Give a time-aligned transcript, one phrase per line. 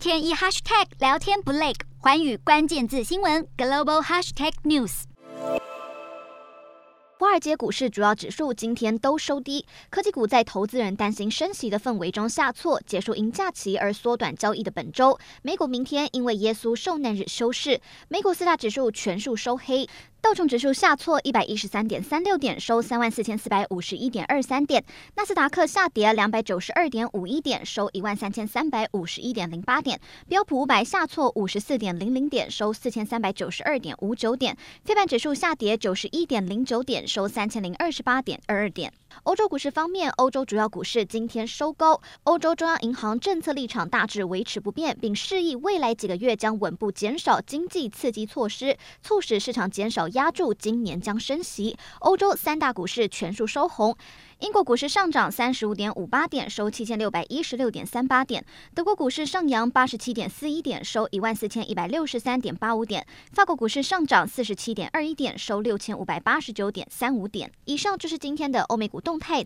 [0.00, 5.02] 天一 hashtag 聊天不累，寰宇关键字新闻 global hashtag news。
[7.18, 17.78] 华尔街股市主要指数今天都收低，科技股在投资人担心升息的氛围中下挫，结束因假期而缩短交易的本周，美股明天因为耶稣受难日休市，
[18.08, 19.86] 美股四大指数全数收黑。
[20.22, 24.82] 道琼指数下挫一百一十三点三六点，收三万四千四百五十一点二三点；
[25.16, 29.96] 纳斯达克下跌两百九十二点五一点，收一万三千三百五十一点零八点；
[30.28, 38.92] 标普五百下挫五十四点零零点，收四千三百九十二点五九点；费半指数下跌九十一点零九点，收三千零二十八点二二点。
[39.24, 42.00] 欧洲股市方面，欧洲主要股市今天收高。
[42.24, 51.76] 欧洲中央银行政策立场大致维持不变，并示意未来几个月将稳步减少经济刺激措施，促使市场减少压注今年将升息。
[52.00, 53.96] 欧洲三大股市全数收红。
[54.40, 58.42] 英国股市上涨三十五点五八点，收七千六百一十六点三八点；
[58.74, 67.52] 德国股市上扬八十七点四一点，收一万四千一百六十三点八五点；法国股市上涨四十七点二一点，收六千五百八十九点三五点。
[67.66, 69.44] 以上就是今天的欧美股动态。